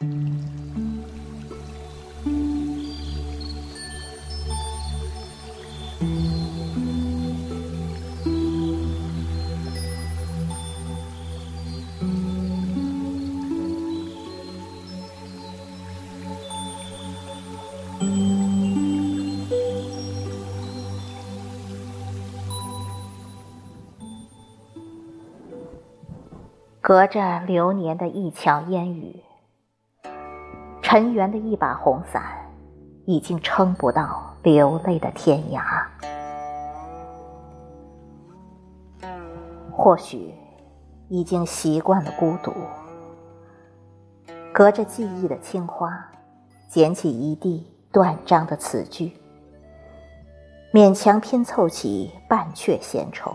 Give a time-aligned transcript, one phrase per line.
[0.00, 0.06] 隔
[27.08, 29.24] 着流年的一桥烟雨，
[30.90, 32.22] 尘缘的一把红伞，
[33.04, 35.62] 已经撑不到流泪的天涯。
[39.70, 40.32] 或许
[41.10, 42.54] 已经习惯了孤独，
[44.50, 46.10] 隔着记忆的青花，
[46.70, 49.12] 捡起一地断章的词句，
[50.72, 53.30] 勉强拼凑起半阙闲愁。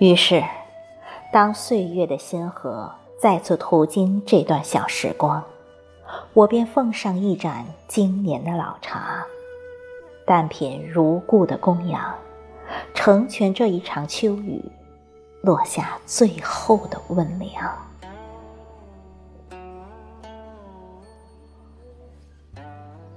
[0.00, 0.42] 于是。
[1.30, 5.42] 当岁月的星河再次途经这段小时光，
[6.34, 9.26] 我便奉上一盏经年的老茶，
[10.24, 12.14] 淡品如故的供养，
[12.94, 14.62] 成全这一场秋雨
[15.42, 17.76] 落下最后的温凉。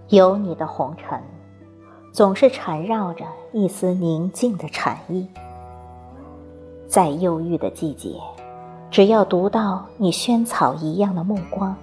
[0.10, 1.22] 有你的红尘，
[2.12, 5.28] 总是缠绕着一丝宁静的禅意。
[6.88, 8.20] 在忧郁的季节，
[8.92, 11.74] 只要读到你萱草一样的目光，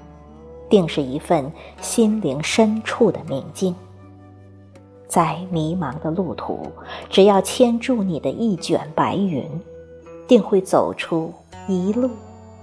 [0.68, 1.50] 定是一份
[1.80, 3.74] 心灵深处的宁静。
[5.06, 6.70] 在迷茫的路途，
[7.08, 9.48] 只要牵住你的一卷白云，
[10.26, 11.32] 定会走出
[11.66, 12.10] 一路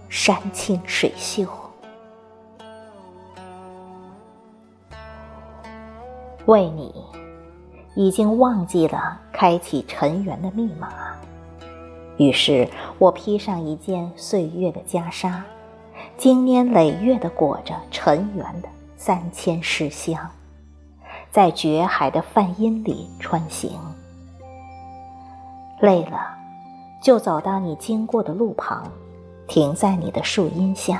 [0.10, 1.44] 山清水秀。
[6.46, 6.94] 为你，
[7.96, 10.90] 已经忘记了开启尘缘的密码。
[12.18, 15.42] 于是我披上一件岁月的袈裟，
[16.18, 20.18] 经年累月的裹着尘缘的三千诗香，
[21.32, 23.72] 在绝海的梵音里穿行。
[25.82, 26.20] 累了，
[27.02, 28.90] 就走到你经过的路旁，
[29.46, 30.98] 停在你的树荫下；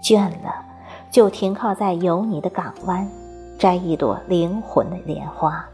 [0.00, 0.64] 倦了，
[1.10, 3.06] 就停靠在有你的港湾，
[3.58, 5.66] 摘一朵灵魂的莲花。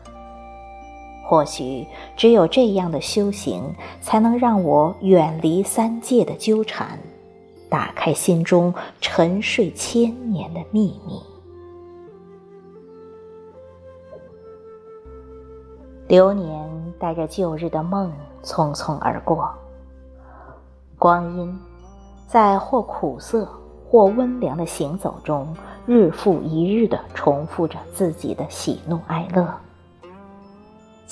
[1.32, 3.65] 或许只有这样的修行，
[4.03, 6.98] 才能让我远离三界的纠缠，
[7.70, 11.19] 打开心中沉睡千年的秘密。
[16.06, 19.48] 流年带着旧日的梦匆匆而过，
[20.98, 21.59] 光阴
[22.26, 23.48] 在或苦涩
[23.88, 25.56] 或温凉的行走中，
[25.87, 29.48] 日复一日的重复着自己的喜怒哀乐。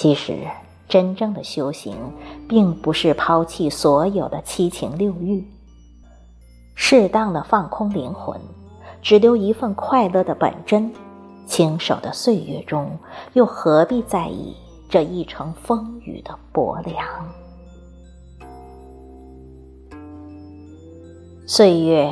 [0.01, 0.47] 其实，
[0.89, 1.95] 真正的修行，
[2.49, 5.47] 并不是抛弃所有的七情六欲，
[6.75, 8.41] 适当的放空灵魂，
[9.03, 10.91] 只留一份快乐的本真。
[11.45, 12.99] 轻手的岁月中，
[13.35, 14.57] 又何必在意
[14.89, 17.07] 这一程风雨的薄凉？
[21.47, 22.11] 岁月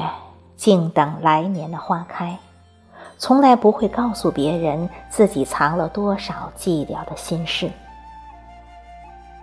[0.56, 2.38] 静等来年的花开，
[3.19, 7.69] 从来不会告诉别人自己藏了多少寂寥的心事。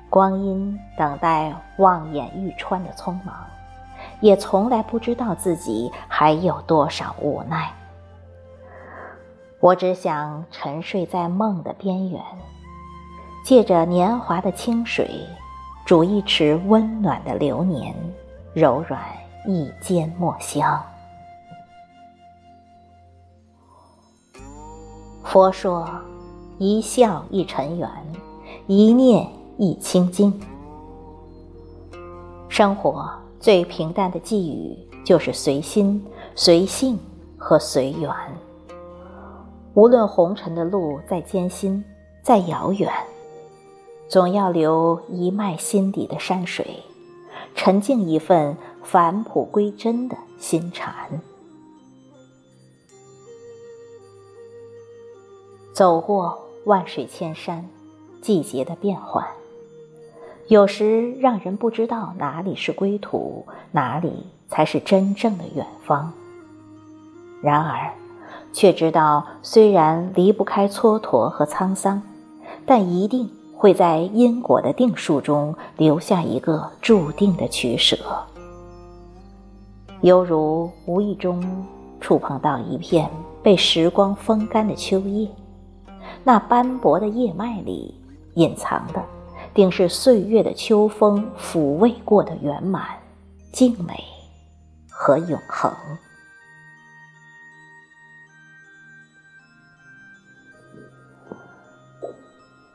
[0.09, 3.36] 光阴等待望眼欲穿的匆忙，
[4.22, 7.69] 也从来不知道自己还有多少无奈。
[9.59, 12.22] 我只想沉睡在梦的边缘，
[13.44, 15.09] 借着年华的清水，
[15.86, 17.94] 煮一池温暖的流年，
[18.53, 19.02] 柔软
[19.46, 20.81] 一间墨香。
[25.35, 25.85] 佛说：
[26.59, 27.90] 一笑一尘缘，
[28.68, 29.28] 一念。
[29.57, 30.34] 一清净，
[32.47, 36.01] 生活最平淡的寄语就是随心、
[36.35, 36.97] 随性
[37.38, 38.09] 和随缘。
[39.74, 41.84] 无论红尘的路再艰辛、
[42.22, 42.90] 再遥远，
[44.07, 46.81] 总要留一脉心底的山水，
[47.56, 50.94] 沉静一份返璞归真的心禅。
[55.75, 57.68] 走过万水千山，
[58.22, 59.27] 季节的变换。
[60.48, 66.13] 有时让人不知道哪里是归途，哪里才是真正的远方。
[67.42, 67.92] 然而，
[68.54, 72.01] 却知道虽然离不开蹉跎和沧桑，
[72.66, 77.98] 但一定会在因果的定数中留下一个注定的取舍。
[80.00, 81.44] 犹如无意中
[82.00, 83.10] 触碰到一片
[83.44, 85.27] 被时光风干的秋叶，
[86.27, 87.94] 那斑驳的叶脉里
[88.33, 89.06] 隐藏的
[89.54, 92.83] 定是岁月的秋风抚慰过的圆满
[93.54, 94.04] 静美
[94.89, 95.72] 和永恒。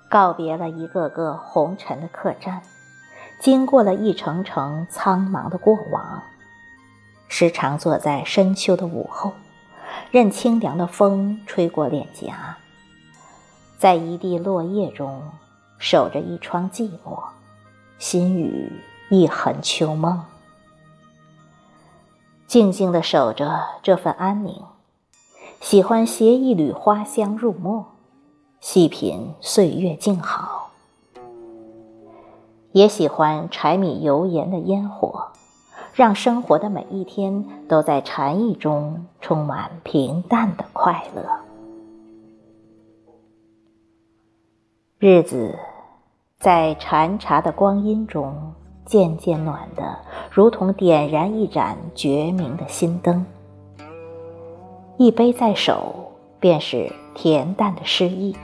[0.08, 2.62] 告别了一个个红尘的客栈
[3.40, 6.22] 经过了一程程苍茫的过往
[7.28, 9.32] 时常坐在深秋的午后
[10.12, 12.56] 任清凉的风吹过脸颊
[13.80, 15.22] 在一地落叶中
[15.78, 17.18] 守着一窗寂寞，
[17.98, 18.70] 心语
[19.08, 20.22] 一痕秋梦，
[22.46, 24.62] 静静的守着这份安宁，
[25.62, 27.86] 喜欢携一缕花香入墨。
[28.60, 30.72] 细品岁月静好，
[32.72, 35.28] 也喜欢柴米油盐的烟火，
[35.94, 41.39] 让生活的每一天都在禅意中充满平淡的快乐。
[45.02, 45.58] 日子
[46.38, 48.52] 在禅茶的光阴中
[48.84, 49.96] 渐渐暖的，
[50.30, 53.24] 如同点燃一盏绝明的心灯。
[54.98, 58.36] 一杯在手，便是恬淡的诗意。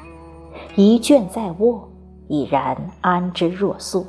[0.77, 1.87] 一卷在握，
[2.27, 4.07] 已然安之若素。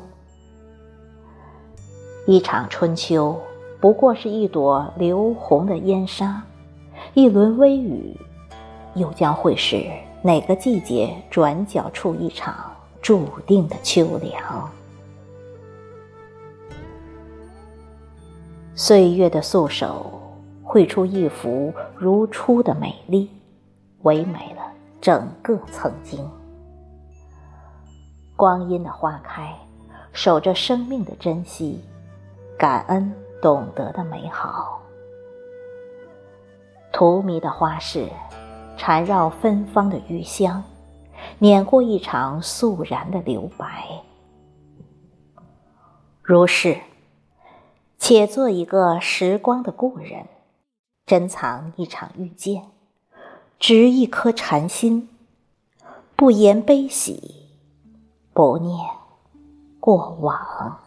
[2.27, 3.38] 一场春秋，
[3.81, 6.44] 不过是一朵流红的烟沙；
[7.13, 8.15] 一轮微雨，
[8.95, 9.85] 又将会是
[10.27, 12.53] 哪个季节转角处一场
[13.01, 14.69] 注定的秋凉？
[18.75, 20.21] 岁月的素手，
[20.65, 23.31] 绘出一幅如初的美丽，
[24.01, 24.69] 唯美了
[25.00, 26.30] 整个曾经。
[28.35, 29.56] 光阴的花开，
[30.12, 31.81] 守着生命的珍惜，
[32.59, 34.81] 感恩懂得的美好。
[36.91, 38.09] 荼蘼的花事，
[38.77, 40.63] 缠绕芬芳的余香，
[41.39, 44.03] 碾过一场肃然的留白。
[46.21, 46.79] 如是，
[47.97, 50.27] 且做一个时光的故人，
[51.06, 52.68] 珍藏一场遇见，
[53.59, 55.09] 执一颗禅心，
[56.15, 57.47] 不言悲喜，
[58.33, 58.77] 不念
[59.80, 60.80] 过往。